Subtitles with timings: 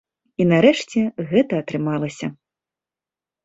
[0.43, 1.03] І нарэшце
[1.33, 2.27] гэта атрымалася.